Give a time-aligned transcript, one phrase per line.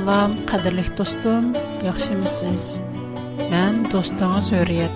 [0.00, 1.44] Assalom, qadrli do'stim,
[1.84, 2.62] yaxshimisiz?
[3.52, 4.94] Men do'stingiz Hurriyat.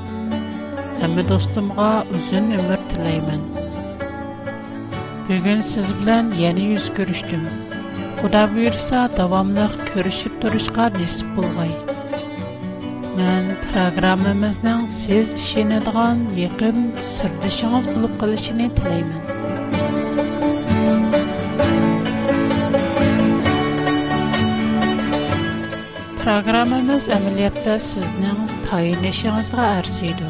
[1.00, 3.42] Hamma do'stimga uzun umr tilayman.
[5.26, 7.44] Bugun siz bilan yana yuz ko'rishdim.
[8.20, 11.72] Xudo buyursa, davomli ko'rishib turishga nasib bo'lg'ay.
[13.18, 16.76] Men programmamizning siz ishonadigan yaqin
[17.14, 19.33] sirdishingiz bo'lib qolishini tilayman.
[26.24, 30.28] Программамыз әмәлиятта сезнең тайынышыңызга арзыйды.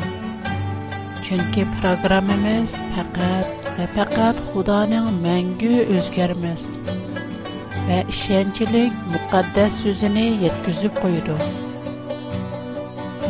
[1.23, 11.38] Чөнки программамыз фақат ва фақат Худаның мәңгү өзгәрмәс ва ишенчлек муқаддас сүзене yetkizib qo'ydi.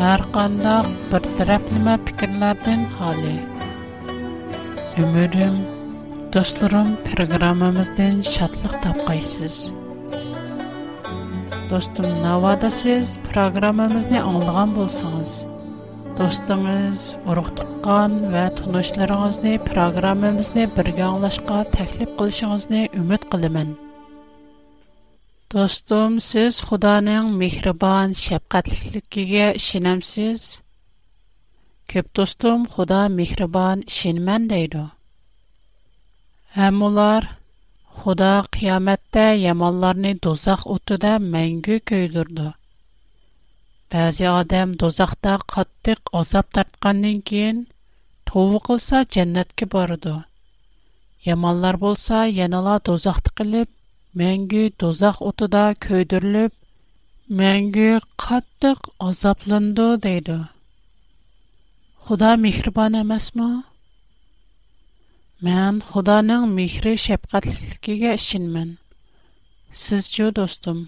[0.01, 3.37] Har qandaq bir taraflama fikrlardan xoli.
[5.05, 5.63] Ümidim,
[6.33, 9.84] dostlarım programmamızdan şadlıq tapqaysız.
[11.75, 15.33] Dostum, navada siz programmamizni anglagan bo'lsangiz,
[16.19, 17.01] do'stingiz,
[17.31, 23.75] urug' tuqqan va tanishlaringizni programmamizni birga anglashga taklif qilishingizni umid qilaman.
[25.55, 30.41] Dostum, siz Xudoning mehribon, shafqatligiga ishonamsiz?
[31.91, 34.85] Ko'p do'stim Xudo mehribon, ishonman deydi.
[36.57, 37.23] Ham ular
[38.05, 42.49] Xudo qiyomatda yamonlarni do'zax o'tida mangu ko'ydirdi.
[43.93, 47.59] Ba'zi odam do'zaxda qattiq azob tortgandan keyin
[48.29, 50.17] tavba qilsa jannatga boradi.
[51.29, 53.69] Yamonlar bo'lsa yanala do'zaxda qilib,
[54.21, 56.53] mangu do'zax o'tida ko'ydirilib,
[57.41, 57.91] mangu
[58.25, 60.39] qattiq azoblandi deydi.
[62.05, 63.51] Xudo mehribon emasmi?
[65.43, 68.77] مەن خۇدانىڭ مېھرى شەپقەتلىكلىكىگە ئىشىنىمەن.
[69.85, 70.85] سىزچۇ دوستۇم.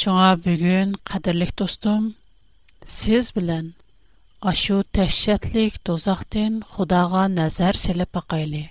[0.00, 2.08] شۇڭا بۈگۈن قەدىرلىك دوستۇم
[2.98, 3.72] سىز بىلەن
[4.42, 8.64] ئاشۇ تەھشەتلىك دوزاقتىن خۇداغا نەزەر سېلىپ باقايلى.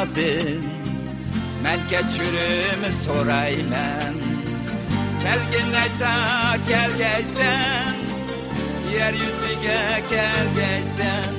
[0.00, 0.64] adım
[1.64, 4.16] Mən keçirimi sorayman
[5.22, 6.12] Gəlginləşsə,
[6.68, 7.96] gəl gəlsən
[8.92, 9.80] Yer yüzüge
[10.10, 11.32] gel gəlsən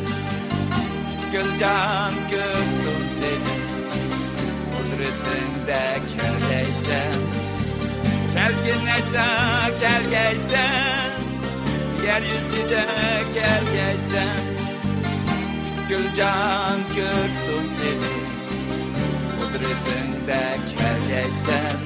[1.31, 3.56] Gülcan görsün seni.
[4.72, 5.81] Kudretinde
[6.12, 7.17] kel gəlsən
[8.35, 9.28] Gəlginləşsə,
[9.84, 11.19] gəl gəlsən
[12.06, 12.85] Yer yüzüge
[13.35, 14.41] gel gəlsən
[15.90, 18.36] Gülcan görsün seni.
[19.66, 20.42] Kudretinde
[20.78, 21.80] gel geysen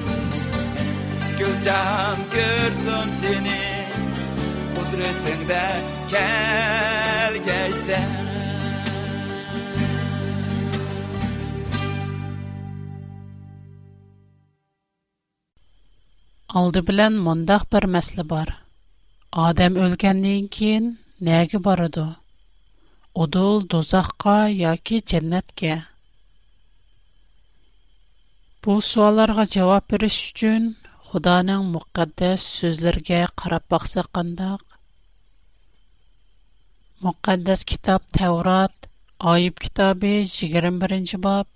[1.39, 3.61] Gül can görsün seni
[4.75, 5.65] Kudretinde
[6.11, 8.27] gel geysen
[16.47, 18.53] Алды белән мондак бер мәсле бар.
[19.31, 22.05] Адам өлгәннән кин нәгә барыды?
[23.13, 25.90] Удул дозаққа яки дженнәткә?
[28.64, 30.66] Bu суалларга җавап бириш өчен
[31.08, 34.62] Худаның мукаддас сүзләргә qarab баксак кандак?
[37.02, 38.86] Мукаддас китап Таврот,
[39.18, 41.48] Айып китабы 21 баб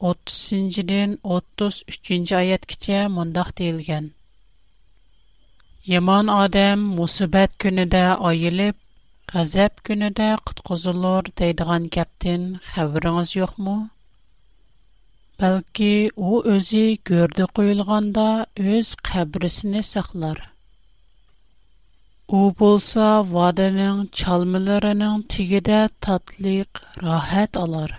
[0.00, 4.10] 30-ден 33 аяткача мондак deyilgan.
[5.86, 8.76] Яман адам мусибат көнедә айылып,
[9.32, 13.93] газап көнедә куткызылыр дейдиган гәптен хәбәреңез yo'qmi?
[15.39, 18.27] Бәлки, у үзе гөрдә куелганда
[18.59, 20.51] үз кабрисini саклар.
[22.27, 27.95] У булса, ваданың чалмаларының тигидә татлык, рахат алар.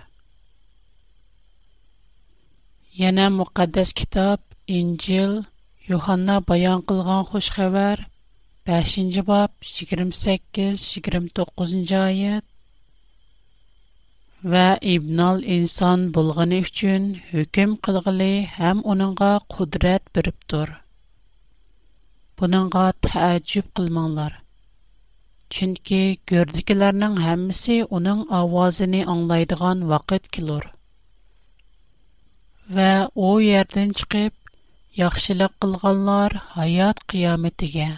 [2.93, 5.45] Яна муқаддас китап Инҗил
[5.87, 8.05] Йоханна баян кылган хуш хәбәр
[8.65, 12.45] 5нче баб 28-29 аят
[14.45, 20.75] ва Ибнал инсан булганы өчен хөкем кылгылы һәм уныңга кудрат биреп тур.
[22.37, 24.41] Буныңга тәҗҗүб кылмаңлар.
[25.53, 30.71] Чөнки görдикеләрнең һәммәсе уның авазын аңлайдыган вакыт килер.
[32.75, 34.33] va u yerdan chiqib,
[35.01, 37.89] yaxshilik qilganlar hayot qiyomatiga,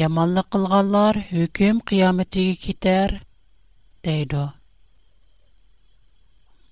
[0.00, 3.10] yomonlik qilganlar hukm qiyomatiga ketar,
[4.04, 4.44] deydi.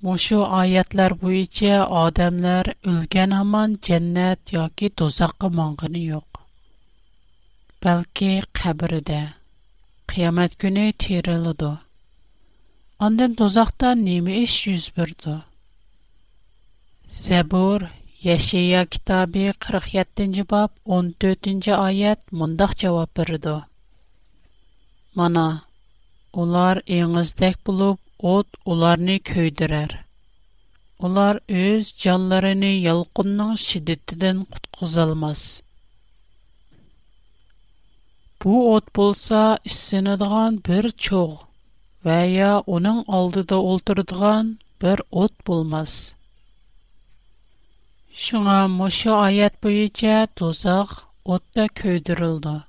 [0.06, 6.42] Мушу аятлар буенча адамлар үлгән һаман дәннәт яки дозакка маңгыны юк.
[7.82, 9.34] Бәлки кабридә,
[10.06, 11.72] қиямат көне терилиду.
[13.00, 15.40] Андан дозакта неме иш йөз бирди?
[17.10, 17.90] Забур,
[18.22, 23.64] Яшия китабы 47-нче баб 14-нче аят мондак җавап бирде.
[25.16, 25.66] Мана,
[26.32, 27.58] улар эңиздәк
[28.22, 29.92] булып От уларны көйдірер.
[31.04, 35.42] Улар өз жанларыны ялқынның шиддетиден құтқызалмас.
[38.40, 41.44] Бу от болса, issенедіған бір чоғ,
[42.08, 46.14] вәя оның алдыда олтырдыған бір от болмас.
[48.16, 52.62] Шуңа мұшы аят бойынша тозақ отта көйдірілді.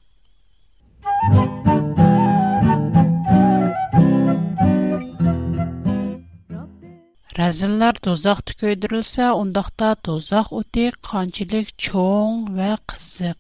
[7.37, 13.37] Razillar дозақта көйдірілсә, ондақта дозақ o'ti қанчылық cho'ng va қызық.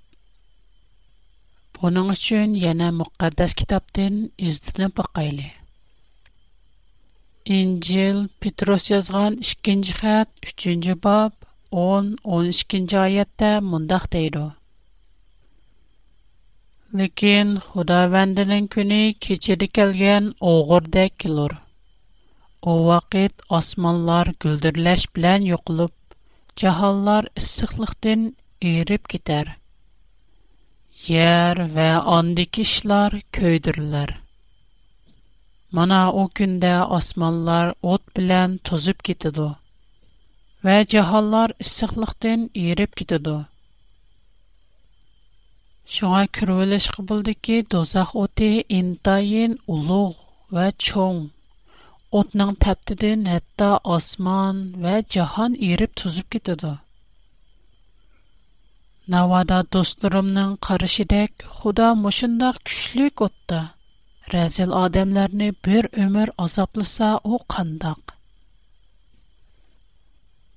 [1.78, 5.48] Бұның uchun yana muqaddas kitobdan izlanib бақайлы.
[7.56, 11.32] İncil Petros язған 2-ci xət 3-cü bab
[11.72, 14.40] 10-12-ci ayətdə mundaq deyir.
[16.96, 21.62] Lekin Xudavəndinin günü keçidi gələn oğurda kilur.
[22.61, 25.93] У вакыт османлар гүлдерләш белән юклып,
[26.59, 29.55] җаһаллар иссыклыктан эрип китәр.
[31.07, 34.19] Яр ва андый кишләр көйдерләр.
[35.71, 39.55] Мана о көндә османлар от белән тозып китеде.
[40.61, 43.37] Ва җаһаллар иссыклыктан эрип китеде.
[45.91, 50.15] Шуңа кирвелеш кыбылды ки, дозах оты интайын улуг
[50.51, 51.31] ва чоң.
[52.12, 56.78] Otning taptidan hatto osmon va jahon erib tuzib ketadi.
[59.08, 63.60] Navoda do'stlarimning qarishidek, Xudo mushundoq kuchlik o'tda
[64.32, 68.02] razil odamlarni bir umr azoblasa u qandoq?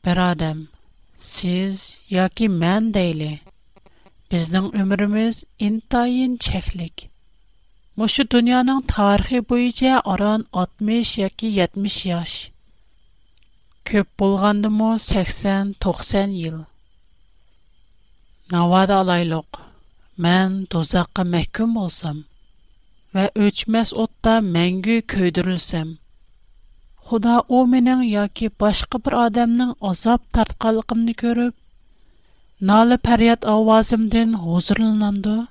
[0.05, 0.67] Birodam,
[1.15, 1.75] siz
[2.09, 3.39] yoki men deyli.
[4.31, 7.08] Bizning umrimiz intayin cheklik.
[7.98, 7.98] чәклік.
[7.98, 12.50] Мошу дөньяның тарихи буенча аран 60 яки 70 яш.
[13.84, 16.66] Көп булгандымы 80-90 ел.
[18.50, 19.60] Навада алайлык.
[20.16, 22.24] Мен дозакка мәхкүм булсам
[23.14, 25.98] ва өчмәс отта мәңгү көйдүрелсәм.
[26.96, 31.54] Худа о менің яки башка бер адамның азап тартканлыгымны көрүп,
[32.60, 35.46] налы фәрят авазымдан хузурланды.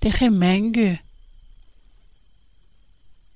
[0.00, 0.28] Техи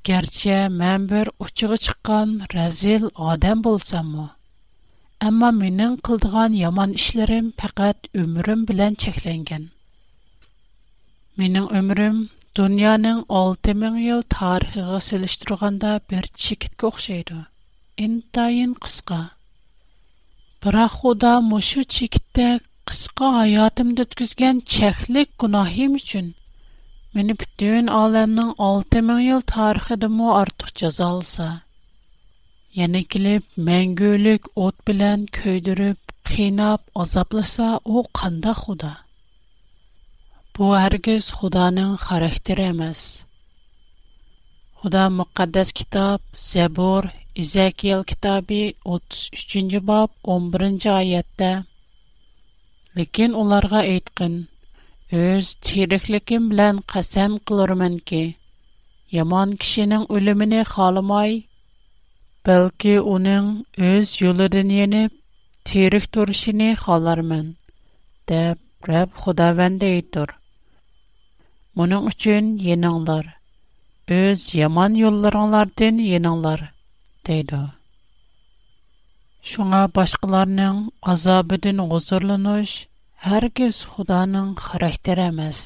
[0.08, 4.28] گەرچە مەن بىر ئۇچىغا چىققان رەزىل ئادەم بولساممۇ
[5.26, 9.66] ئەمما مېنىڭ قىلىدىغان يامان ئىشلىرىم پەقەت ئۆمرۈم بىلەن چەكلەنگەن
[11.42, 12.22] مېنىڭ ئۆمرۈم
[12.60, 17.42] دۇنيانىڭ ئالتە مىڭ يىل تارىخىغا سېلىشتۇرغاندا بىر چېكىتكە ئوخشايدۇ
[18.06, 19.20] ئىنتايىن قىسقا
[20.66, 26.30] بىراق خۇدا مۇشۇ چېكىتتەك قىسقا ھاياتىمدا ئۆتكۈزگەن چەكلىك گۇناھىم ئۈچۈن
[27.14, 31.50] Meni butun olamning 6000 ming yil artıq ortiq jazolsa
[32.80, 36.00] yana kelib mangulik ot bilan ko'ydirib
[36.30, 38.94] qiynab, azoblasa u qanda xuda.
[40.54, 43.02] Bu hargiz xudoning xarakteri emas.
[44.80, 47.04] Xuda müqəddəs kitab, Zəbur,
[47.44, 48.62] İzəkiyel kitabı
[48.98, 51.52] 33-cü bab 11-ci ayətdə
[52.98, 54.36] Lekin ularga aytqin
[55.15, 58.23] Өз тирихликим белән касам кылырмын ки,
[59.15, 61.45] яман кишенең үлемене халамай,
[62.45, 63.51] бәлки уның
[63.91, 65.13] өз юлыдан янып,
[65.65, 67.55] тирих турышыны халармын,
[68.27, 70.35] деп Рәб Худавәнде әйтер.
[71.79, 73.31] Моның өчен яныңлар,
[74.13, 76.67] өз яман юлларыңлардан яныңлар,
[77.25, 77.63] дейді.
[79.45, 82.75] Шуңа башкаларның азабыдан гозурланыш,
[83.20, 85.60] Hərgiz Xudanın xarakteri emas.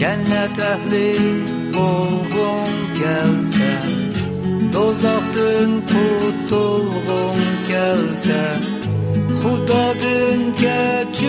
[0.00, 1.08] Cənnət əhli
[1.80, 3.70] olğun gəlsə,
[4.74, 7.40] dozaqdan qutulğun
[7.70, 8.42] gəlsə,
[9.40, 11.25] Xudadan keçə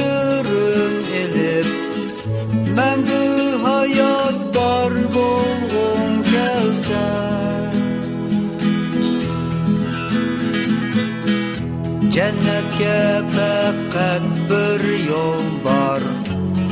[13.87, 16.01] faqat bir yol var.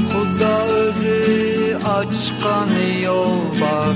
[0.10, 2.72] Xudo o'zi ochgan
[3.06, 3.96] yo'l bor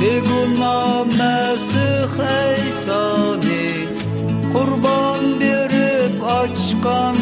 [0.00, 3.68] Begunoh Masih Aysoni
[4.52, 7.16] qurbon berib ochgan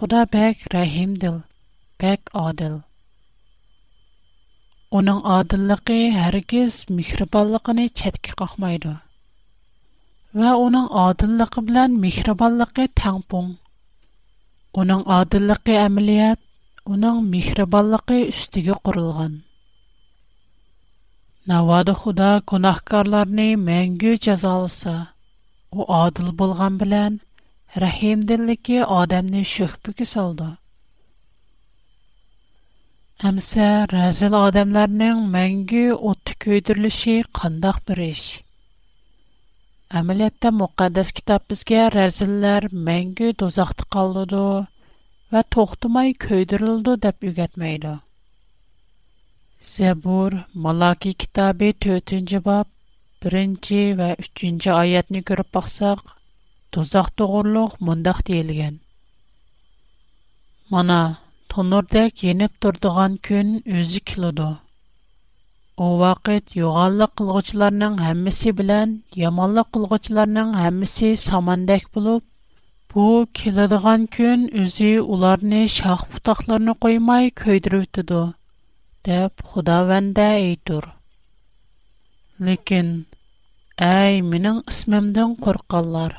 [0.00, 1.34] Худа бәк рәхимдил,
[2.00, 2.76] бәк адил.
[4.96, 8.94] Оның адиллыгы һәргиз михрибанлыгын чәткә какмайды.
[10.32, 13.52] Ва оның адиллыгы белән михрибанлыгы тәңпуң.
[14.72, 16.40] Оның адиллыгы әмәлият,
[16.88, 19.42] оның михрибанлыгы үстигә курылган.
[21.44, 25.10] Навада Худа гунахкарларны мәңгү җәзаласа,
[25.70, 27.20] у адил булган белән
[27.84, 30.48] rahimdilligi odamni sho'xpiga soldi.
[33.30, 38.26] Amsa razil odamlarning mangu o'tni ko'ydirilishi qandoq bir ish.
[40.00, 44.44] Amaliyotda muqaddas kitob bizga razillar mangu do'zaxda qoladi
[45.32, 47.98] va to'xtamay ko'ydirildi deb o'rgatmaydi
[49.68, 50.32] zabur
[50.66, 52.66] maloki kitobi to'rtinchi bob
[53.24, 56.00] birinchi va uchinchi oyatni ko'rib boqsaq
[56.75, 58.81] Тозақ тоғырлық мұндақ дейілген.
[60.73, 60.99] Мана,
[61.47, 64.51] тонырдек еніп тұрдыған күн өзі кілуду.
[65.75, 72.23] О вақыт юғаллық қылғычыларның әммісі білән, ямаллық қылғычыларның әммісі самандек бұлып,
[72.95, 78.21] Бу килидиган күн үзи уларны шах путақларны қоймай көйдірүтіду,
[79.03, 80.87] деп Худаванда әйтур.
[82.39, 82.93] Лекин,
[83.75, 86.15] әй, минің исмімден қорқалар.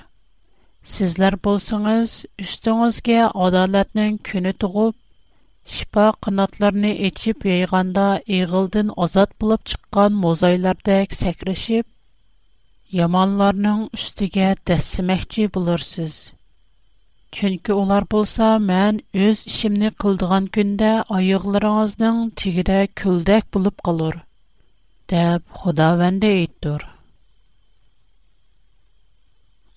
[0.89, 4.95] سىزلەر بولسىڭىز ئۈستىڭىزگە ئادالەتنىڭ كۈنى تۇغۇپ
[5.77, 8.05] شىپا قاناتلىرىنى ئېچىپ يايغاندا
[8.37, 11.87] азат ئازاد بولۇپ چىققان موزايلاردەك سەكرىشىپ
[12.99, 16.15] يامانلارنىڭ ئۈستىگە دەسسىمەكچى بولۇرسىز
[17.37, 24.17] چۈنكى ئۇلار بولسا مەن ئۆز ئىشىمنى قىلىدىغان كۈندە ئاياغلىرىڭىزنىڭ تېگىدە كۆلدەك بولۇپ قالۇر
[25.13, 26.90] دەپ خۇداۋەندە ئېيتتۇر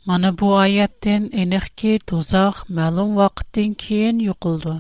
[0.06, 4.74] Mana bu oyatdan aniqki dozoq ma'lum vaqtdan keyin yo'qildi,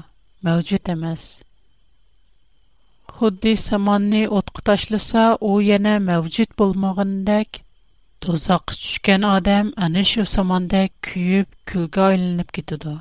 [0.46, 1.22] mavjud emas.
[3.16, 7.50] Xuddi samonni o'tqa tashlasa, u yana mavjud bo'lmagandek,
[8.26, 12.94] dozoqqa tushgan odam ana shu samondek kuyib, kulga aylanib ketadi.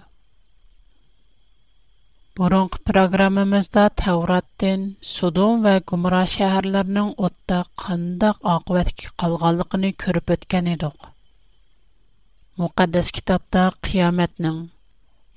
[2.38, 4.82] Burunqi programmamizda Tavratdan
[5.15, 11.12] Sodom va Gomorra shaharlarining o'tda qandaq oqibatga qolganligini ko'rib o'tgan edik.
[12.62, 14.60] Muqaddas kitobda qiyomatning,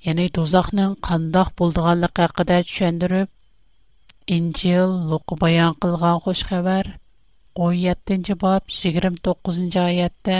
[0.05, 3.29] ya'ni dozoqning qandoq bo'lganligi haqida tushundirib,
[4.35, 6.85] Injil Luqa bayon qilgan xush xabar
[7.67, 10.39] 17 bob 29 oyatda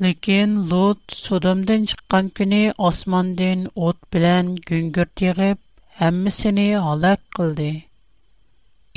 [0.00, 5.58] Lekin Lut Sodomdan chiqqan kuni osmondan o't bilan gungurt yig'ib,
[6.00, 7.72] hammasini halok qildi.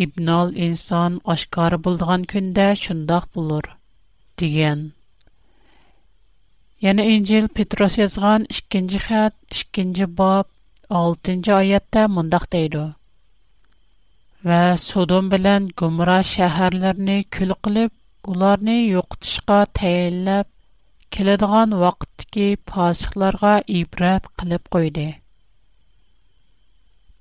[0.03, 3.65] İbnal inson oshkor bo'lgan kunda shundoq bo'lur,
[4.39, 4.79] degan.
[6.81, 10.47] Yana İncil Petros yazğan 2-ci xətt, 2-ci bab,
[10.89, 12.85] 6-cı ayədə mündəq deyildi.
[14.49, 17.91] Və Sodom bilən Gomora şəhərlərini kül qılıb,
[18.33, 20.47] ularni yo'qotishga tayinlab,
[21.13, 25.05] keladigan vaqtdagi fosiqlarga ibrat qilib qo'ydi.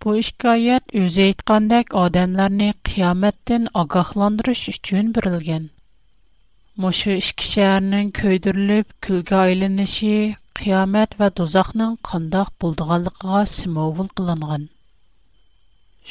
[0.01, 5.69] Bu hikoyat o'zi aytgandek odamlarni qiyomatdan ogohlantirish uchun berilgan.
[6.83, 10.13] مۇشۇ ئىككى شەھەرنىڭ كۆيدۈرۈلۈپ كۈلگە ئايلىنىشى
[10.61, 14.69] قىيامەت ۋە دوزاخنىڭ قانداق بولىدىغانلىقىغا سىمۋول قىلىنغان.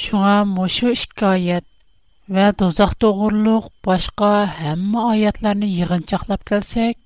[0.04, 1.66] شۇڭا مۇشۇ ئىككى ئايەت
[2.38, 7.00] ۋە دوزاخ توغرۇلۇق باشقا ھەممە ئايەتلەرنى يىغىنچاقلاپ كەلسەك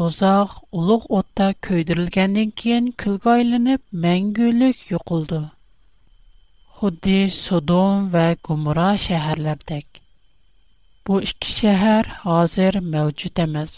[0.00, 5.42] دوزاخ ئۇلۇغ ئوتتا كۆيدۈرۈلگەندىن كېيىن كۈلگە ئايلىنىپ مەڭگۈلۈك يوقىلىدۇ
[6.78, 10.05] خۇددى سودوم ۋە گۇمرا شەھەرلەردەك.
[11.06, 13.74] Bu ikki şəhər hazır mövcud emas.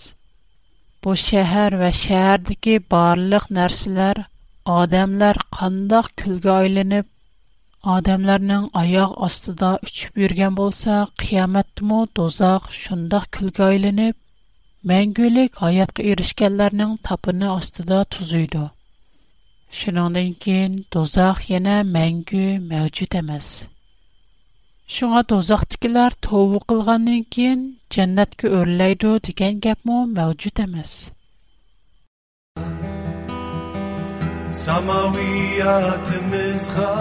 [1.05, 4.23] Bu şəhər və şəhərdəki barlıq nərsələr,
[4.77, 7.07] adamlar qandaq külgə aylanıb,
[7.97, 14.17] adamlarning oyoq ostida uchib yurgan bo'lsa, qiyomatdimi dozoq shundoq külgə aylanıb,
[14.89, 18.67] мәңгүлік hayatqa erishganlarning tapini ostida tuzuydi.
[19.79, 23.49] Shuningdan keyin dozoq yana мәңгі mavjud emas.
[24.94, 27.62] Шуңа дозақтыкилар тову қылғаннан кейін
[27.94, 30.92] жәннәткә өрләйді деген гәпме мәвҗүд эмас.
[34.54, 36.92] Samaviyatımızga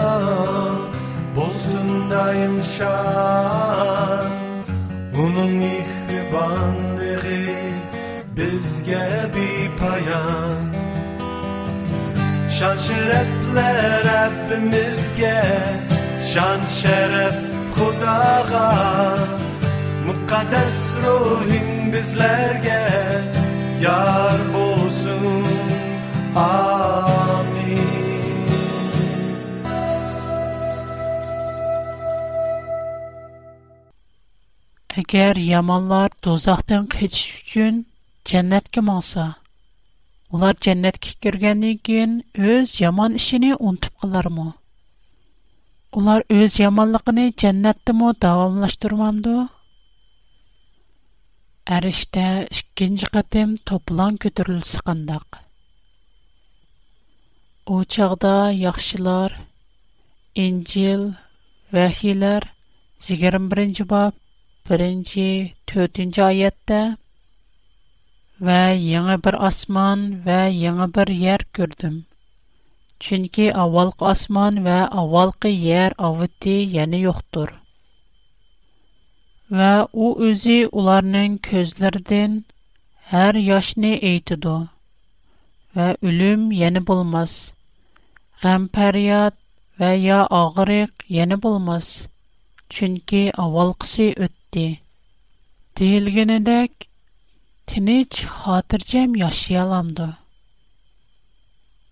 [1.35, 4.31] bolsun daim şan
[5.21, 7.17] Onun mihribanlığı
[8.37, 10.73] bizge bir payan
[12.59, 15.43] Şan şerefler Rabbimizge
[16.33, 18.68] Şan şeref Xudoga
[20.06, 22.82] muqaddas ruhing bizlarga
[23.84, 25.22] yor bo'lsin.
[26.36, 27.68] Amin.
[34.98, 37.74] Agar yomonlar do'zaxdan qochish uchun
[38.30, 39.24] jannatga monsa
[40.34, 42.12] ular jannatga kirgandan keyin
[42.50, 44.48] o'z yomon ishini unutib qolarmi
[45.96, 49.36] Ular o'z yomonligini jannatdimi davomlashtirmamdi?
[51.76, 52.24] Arishda
[52.56, 55.38] ikkinchi qatim toplan ko'tarilsa qandoq?
[57.72, 59.30] U chog'da yaxshilar
[60.44, 61.02] injil
[61.72, 62.42] vahiylar
[63.08, 64.12] yigirma birinchi bob
[64.68, 65.28] birinchi
[65.72, 66.82] to'rtinchi oyatda
[68.46, 68.60] va
[68.92, 71.96] yangi bir osmon va yangi bir yer ko'rdim.
[73.00, 77.52] Çünki avvalqı asman və avvalqı yer avıtdi, yəni yoxdur.
[79.50, 82.42] Və o özü onların közlərdən
[83.12, 84.56] hər yaşını eytidu.
[85.76, 87.54] Və ölüm yəni bulmaz.
[88.42, 89.38] Qəmfəryat
[89.80, 92.08] və ya ağırıq yəni bulmaz.
[92.68, 94.68] Çünki avvalqısı ötdi.
[95.78, 96.70] Deyilgənədək,
[97.66, 100.17] tiniç, hatırcəm yaşayalamdı.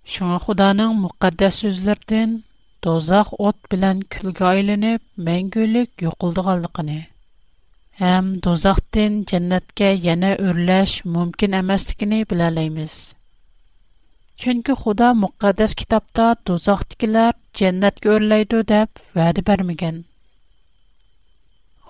[0.07, 2.35] Шуңа Худаның муқаддас сүзләрдән
[2.87, 6.91] дозах от белән күлгә айланып, мәңгүлек юқылдыганлыгын,
[8.01, 12.95] һәм дозахтан дәннәткә яна өрләш мөмкин эмаслыгын беләләйбез.
[14.39, 20.05] Чөнки Худа муқаддас китапта дозақтыкилар дәннәткә өрләйди дип вәгъдә бермәгән.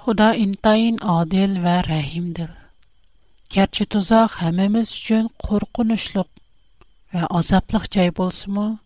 [0.00, 2.48] Худа интайын адил ва рәхимдир.
[3.52, 6.31] Гәрчә дозақ һәммәмиз өчен куркынычлык
[7.15, 8.78] ва азаплык җай булсымы?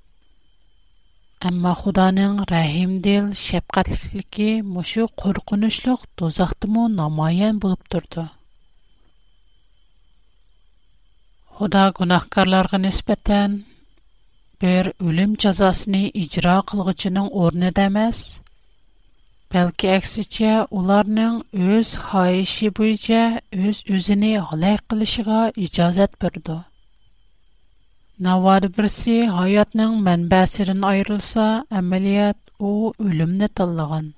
[1.46, 8.30] Әмма Худаның рәхимдил, шәфкатьлеге мошу куркынычлык дозақтымы намаян булып торды.
[11.56, 13.62] Худа гунахкарларга нисбәтән
[14.60, 18.24] бер үлем җәзасын иҗра кылгычының орнында эмас,
[19.54, 26.58] бәлки әксичә уларның үз хаиши буенча үз үзене халай кылышыга иҗазат берди.
[28.25, 31.45] ناۋادا بىرسى ھاياتنىڭ مەنبەسىدىن ئايرىلسا
[31.77, 32.73] ئەمەلىيەت ئۇ
[33.05, 34.11] ئۆلۈمنى تاللىغان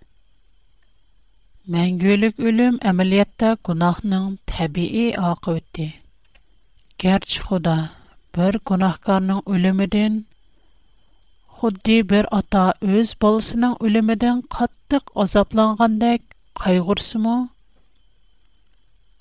[1.74, 5.86] мәڭگۈلۈك ئۆلۈم ئەمەلىيەتتە گۇناھنىڭ تەبىئىي ئاقىۋىتى
[7.04, 7.76] گەرچە خۇدا
[8.38, 10.18] bir gunohkorning o'limidan
[11.60, 16.28] xuddi bir ota o'z bolasining o'limidan qattiq azoblangandek
[16.64, 17.38] qayg'ursimi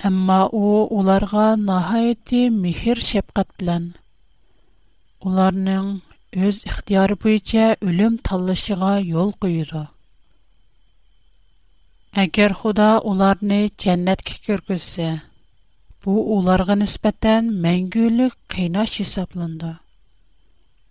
[0.10, 0.68] ammo u
[1.00, 3.92] ularga nihoyatda mehr shafqat bilan
[5.30, 5.90] ularning
[6.48, 9.84] o'z ixtiyori bo'yicha o'lim tanlashiga yo'l qo'yadi
[12.24, 15.10] agar xudo ularni jannatga kirgizsa
[16.06, 19.72] bu ularga nisbatan mangulik qiynash hisoblandi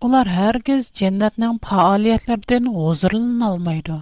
[0.08, 3.98] ular hargiz jannatning faoliyatlaridan g'o'zirlanolmaydi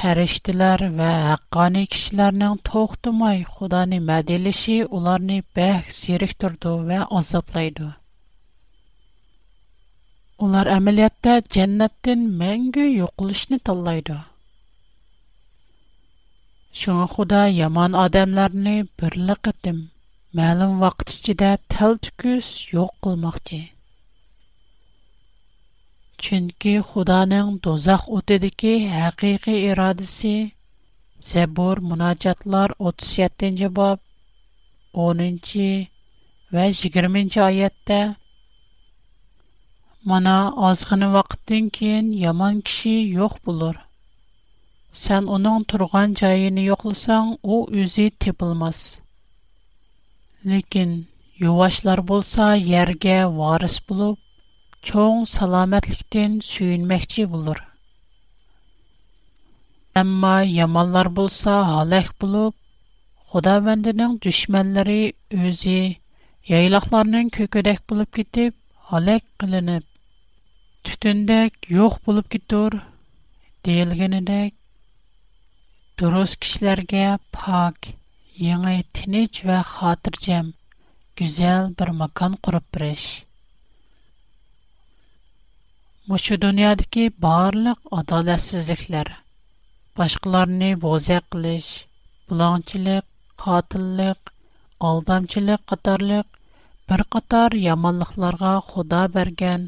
[0.00, 7.88] farishtalar va haqqoniy kishilarning to'xtamay xudoni madilishi ularni bah zeriktirdi va azoblaydi
[10.46, 14.18] Ular əməliyyatda cənnətdən məngü yoxuluşni tanlaydı.
[16.80, 19.78] Şuna Xuda yaman adamlarni birli qitim,
[20.38, 23.60] ma'lum vaqt ichida tal tukus yo'q qilmoqchi.
[26.22, 30.36] Chunki Xudoning dozaq o'tidagi haqiqiy irodasi
[31.30, 33.98] Zabur munojatlar 37-bob
[34.92, 35.88] 10
[36.52, 37.28] va 20
[39.97, 42.89] oyatda Мана азгыны вакыттан кийин яман киши
[43.25, 43.77] юк булыр.
[44.91, 48.99] Сән уның турган җаен юкласаң, у үзе тепилмас.
[50.43, 51.07] Ләкин
[51.39, 54.19] ювашлар булса, яргә варис булып,
[54.83, 57.63] чоң саламатлыктан сөйнмәкче булыр.
[59.95, 62.55] Әмма яманлар булса, халак булып,
[63.31, 65.95] Худавендинең душманлары үзе
[66.45, 68.53] яйлакларның көкөдәк булып китеп,
[68.88, 69.84] халак кылынып,
[70.88, 72.76] түтіндәк yo'q bo'lib ketur
[73.66, 74.54] deyilganidek
[76.00, 77.90] durust kishilarga pok,
[78.46, 80.46] yangi tinch va xotirjam,
[81.20, 83.08] go'zal bir makon qurib berish.
[86.08, 89.12] Mushu dunyodagi barliq adolatsizliklar,
[89.96, 91.70] boshqalarni bo'zaq qilish,
[92.28, 93.04] bulongchilik,
[93.44, 94.34] qotillik,
[94.88, 96.37] aldamchilik qatorliq
[96.88, 99.62] bir qator yomonliklarga xudo bergan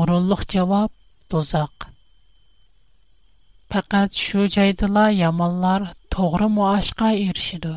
[0.00, 0.90] o'rinliq javob
[1.30, 1.74] do'zax
[3.72, 5.82] faqat shu joydala yomonlar
[6.14, 7.74] to'g'ri muoshqa erishidi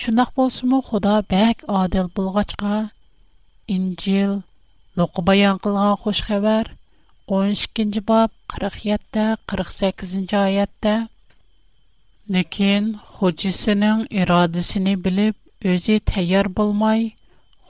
[0.00, 2.76] shundoq bo'lsimi xudo bak odil bo'lg'achqa
[3.76, 4.32] injil
[4.98, 6.64] luqi bayon qilgan xush xabar
[7.36, 10.94] o'n ikkinchi bob qirq yetti qirq sakkizinchi oyatda
[12.34, 12.82] lekin
[13.14, 17.00] xo'jisining irodasini bilib o'zi tayyor bo'lmay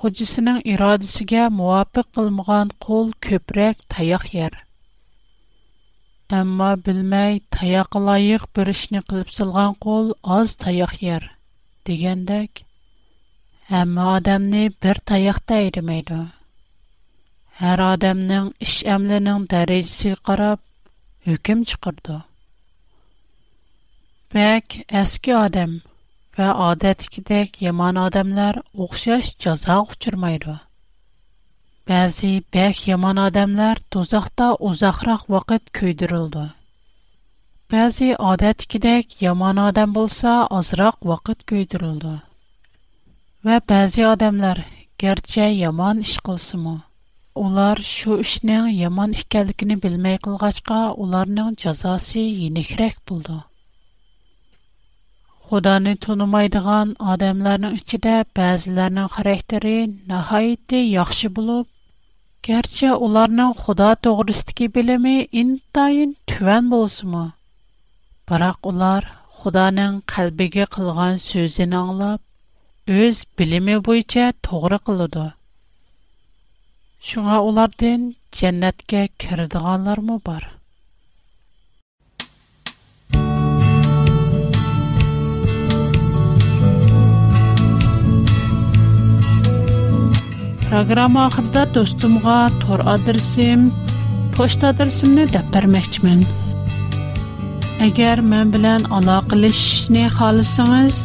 [0.00, 4.54] xo'jisining irodasiga muvofiq qilmagan qo'l ko'proq tayoq yer.
[6.38, 11.22] ammo bilmay tayoqqa loyiq bir ishni qilib silgan qo'l oz tayoq yer
[11.86, 12.62] degandek
[13.72, 16.20] hamma odamni bir tayoqda ayrimaydi
[17.60, 20.60] har odamning ish amlining darajasiga qarab
[21.28, 22.16] hukm chiqirdi
[24.34, 24.66] bak
[25.02, 25.72] eski odam
[26.40, 30.54] və adətdəkidək yaman adamlar oxşaş cəza uçurmaydı.
[31.90, 36.44] Bəzi bək yaman adamlar dozaqda uzaqraq vaqt köydürüldü.
[37.72, 42.14] Bəzi adətdəkidək yaman adam bolsa azraq vaqt köydürüldü.
[43.44, 44.62] Və bəzi adamlar
[45.02, 46.76] gerçə yaman iş qılsımı,
[47.34, 53.44] ular şu işnin yaman ikənligini bilməy qılğaçqa, onların cəzası yenikrək buldu.
[55.50, 59.78] Xudoni tunimaydigan odamlarning ichida ba'zilarning xarakteri
[60.10, 61.66] nihoyatda yaxshi bo'lib,
[62.48, 67.24] Gerçi ularning Xudo to'g'risidagi bilimi intayin tuvan bo'lsa-mu,
[68.28, 69.02] biroq ular
[69.40, 72.20] Xudoning qalbiga qilgan so'zini anglab,
[73.00, 75.26] o'z bilimi bo'yicha to'g'ri qiladi.
[77.08, 78.00] Shunga ulardan
[78.38, 80.42] jannatga kiradiganlarmi bor?
[90.70, 93.72] Программа ахырда достумга тор адресим,
[94.36, 96.20] почта адреsimni deb bermoqchiman.
[97.86, 100.96] Agar men bilan aloqalashishni xohlasangiz,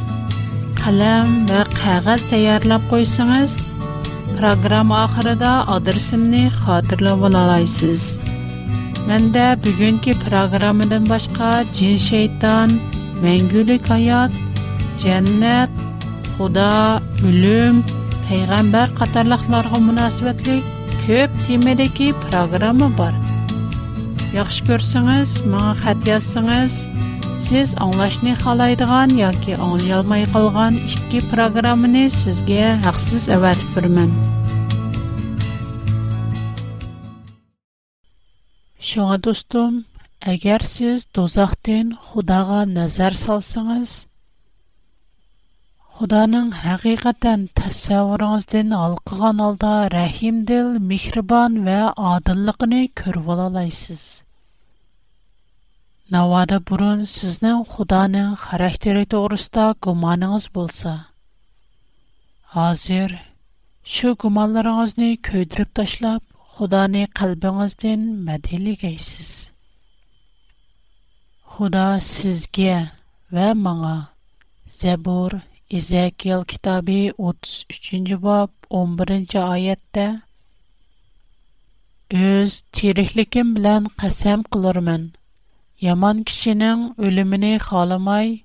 [0.82, 3.54] qalam va qog'oz tayyorlab qo'ysangiz,
[4.38, 8.04] programma oxirida adresimni xotirlab olasizsiz.
[9.08, 12.70] Menda bugungi programmadan boshqa jin shayton,
[13.24, 14.32] mangulik hayot,
[15.04, 15.72] jannat,
[16.38, 16.74] xudo,
[17.28, 17.76] o'lim
[18.27, 20.57] payg'ambar qatorliqlarga munosabatli
[21.05, 23.15] ko'p temadagi programma bor.
[24.39, 26.75] Yaxshi ko'rsangiz, menga xat yozsangiz,
[27.47, 34.13] siz anglashni xohlaydigan yoki anglay olmay qolgan ikki programmani sizga haqsiz avatib beraman.
[38.91, 39.75] Шуңа достум,
[40.33, 43.91] әгәр сез дозақтан Худага назар салсаңыз,
[46.06, 54.04] Xudoning haqiqatan tasavvuringizdan alqigan holda rahimdil, mehribon va odilligini ko'rib olasizsiz.
[56.16, 60.94] Navoda burun sizning Xudoning xarakteri to'g'risida gumoningiz bo'lsa,
[62.54, 63.10] hozir
[63.96, 66.22] shu gumonlaringizni ko'ydirib tashlab,
[66.54, 69.32] Xudoni qalbingizdan madhiligaysiz.
[71.54, 72.78] Xudo sizga
[73.36, 73.98] va menga
[74.80, 75.32] Zabur
[75.72, 80.22] Ezekiel kitabı 33 bob 11 oyatda
[82.12, 85.12] Öz tiriklikim bilan qasam qilarman.
[85.82, 88.40] Yomon kishining o'limini xohlamay,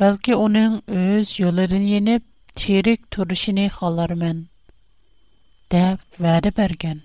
[0.00, 2.22] balki uning o'z yollarını yenib,
[2.54, 4.46] tirik turishini xohlarman,
[5.72, 7.00] deb va'da bergan.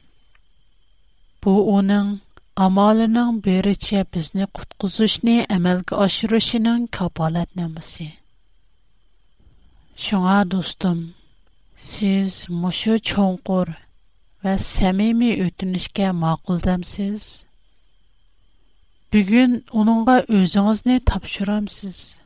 [1.44, 2.20] Bu uning
[2.56, 6.88] amalının bericha bizni qutqizishni amalga oshirishining
[9.99, 9.99] kafolatnomasi.
[9.99, 11.15] Шуңа достым,
[11.77, 13.75] сіз мұшы чоңқур
[14.43, 17.45] ва сәмими өтінішке мақұлдамсыз.
[19.13, 22.19] Бүгін оныңға өзіңізні тапшырамсыз.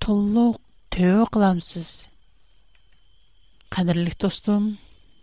[0.00, 0.60] Тұллық
[0.92, 2.08] төу қыламсыз.
[3.72, 4.76] Қадірлік достым,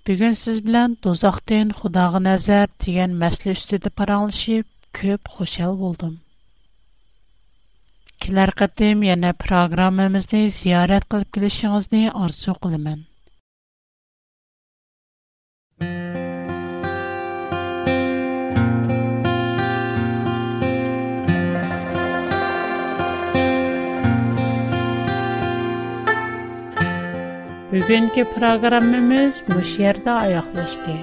[0.06, 6.20] бүгін сіз білән дозақтен Құдағы нәзір деген мәслі үстеді параңлышып, көп қошал болдым.
[8.23, 12.99] Kelar qatim yana programmamizni ziyorat qilib kelishingizni orzu qilaman.
[27.73, 30.97] Bugungi programmamiz bu yerda oyoqlashdi.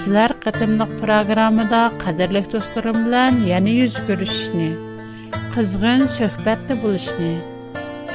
[0.00, 4.93] Kelar qatimliq programmada qadrli do'stlarim bilan yana yuz ko'rishishni
[5.54, 7.34] qizg'in suhbatda bo'lishni,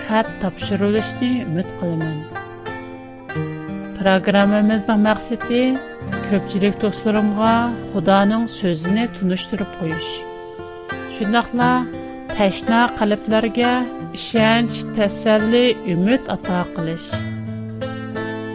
[0.05, 2.17] xat topshirilishni umid qilaman.
[3.99, 5.63] Programmamizning maqsadi
[6.29, 7.55] ko'pchilik do'stlarimga
[7.91, 10.11] Xudoning so'zini tunishtirib qo'yish.
[11.15, 11.71] Shundaqla
[12.35, 13.73] tashna qalblarga
[14.17, 17.09] ishonch, tasalli, umid ato qilish.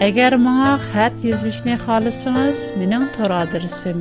[0.08, 3.98] Agar menga xat yozishni xohlasangiz, mening tor adresim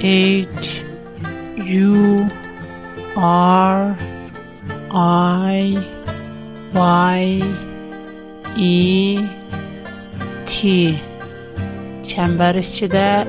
[0.00, 0.02] H
[1.58, 2.24] U
[3.16, 3.18] R
[5.56, 5.68] I
[6.74, 7.42] Y
[8.58, 8.70] E
[10.46, 10.50] T
[12.08, 13.26] çember içinde A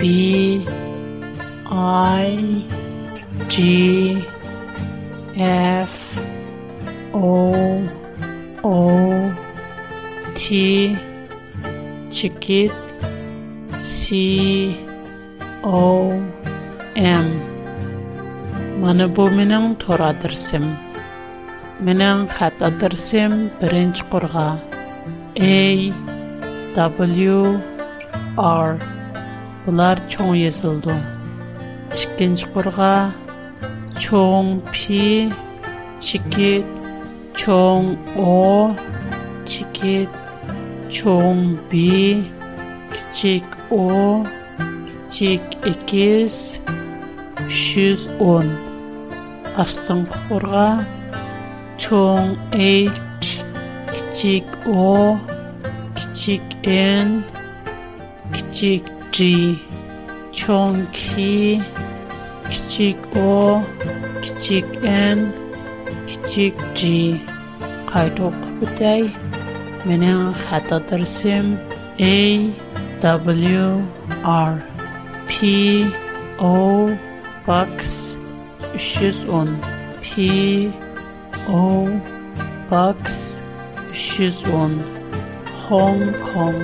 [0.00, 0.02] B
[1.70, 2.64] I
[3.48, 4.24] G
[5.36, 6.18] F
[7.12, 7.84] O
[8.64, 9.32] O
[10.34, 10.96] T
[12.10, 12.72] Chiquit
[13.78, 14.76] C
[15.62, 16.16] O
[16.96, 17.26] M
[18.80, 20.64] Mana bu mening to'ra dirsim.
[21.80, 24.48] Mening xata dirsim birinchi qurg'a.
[25.36, 25.92] A
[26.74, 27.60] W
[28.38, 28.78] R
[29.66, 31.17] Bular cho'ng yozildi
[32.18, 32.94] ginchqurg'a
[34.02, 35.30] cho'ngpi
[36.04, 36.66] chikit
[37.40, 38.74] cho'ng'o
[39.50, 40.10] chikit
[40.96, 42.24] cho'ngbi
[42.92, 44.24] kichik o
[44.88, 46.34] kichik ikiz
[47.46, 48.48] uch yuz o'n.
[49.62, 50.68] Ostinqi qurg'a
[51.82, 52.98] cho'ng h
[53.92, 55.18] kichik o
[55.96, 57.22] kichik n
[58.34, 59.18] kichik g
[60.38, 61.62] cho'ng ki
[62.50, 63.62] kichik o
[64.22, 64.68] kichik
[65.16, 65.18] n
[66.08, 66.80] kichik g.
[67.90, 69.02] Qayta o'qib o'tay.
[69.86, 71.46] Mening xat adresim
[72.12, 72.16] a
[73.00, 73.64] w
[74.24, 74.52] r.
[75.28, 75.34] P
[76.38, 76.56] o
[77.46, 77.76] box
[78.76, 79.60] 310
[80.04, 80.08] p
[81.48, 81.64] o
[82.70, 83.02] box
[83.92, 84.82] 310
[85.64, 86.58] hong kong.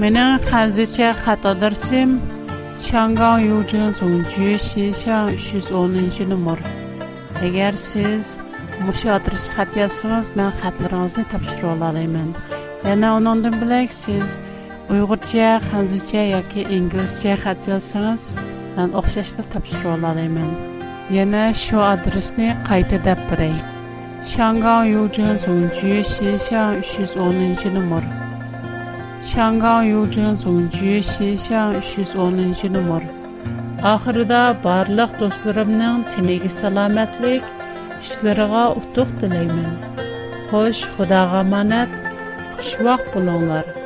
[0.00, 2.39] Mening hozircha xato tirsim
[2.80, 6.58] хат адресім Шанган Юджин Зонджу Шишан 310 номер.
[7.42, 8.38] Егер сіз
[8.80, 12.34] мұшы adres xat yazsanız, мен хатларыңызны тапшырып алалаймын.
[12.84, 14.40] Яна оныңдан білек сіз
[14.88, 18.30] Uyghurcha, Xanzucha yoki inglizcha xat yazsanız,
[18.76, 20.50] men o'xshashni topshirib ololmayman.
[21.10, 23.54] Yana shu adresni qayta deb beray.
[24.22, 28.29] Shangang Yuzhen Zongju Xixiang 310 nomer.
[29.20, 33.02] Shangang Yuzhen Zongju Xixiang 310 nomer.
[33.92, 37.42] Oxirida barliq do'stlarimning tiniga salomatlik,
[38.00, 39.76] ishlariga utuq tilayman.
[40.48, 41.90] Xo'sh, Xudoga omonat.
[42.56, 43.79] Xushvaqt bo'linglar.